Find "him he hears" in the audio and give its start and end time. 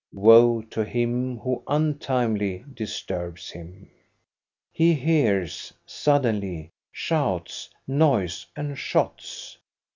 3.51-5.73